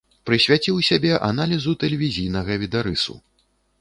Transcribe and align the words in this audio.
Прысвяціў 0.27 0.79
сябе 0.87 1.11
аналізу 1.29 1.73
тэлевізійнага 1.83 2.59
відарысу. 2.65 3.13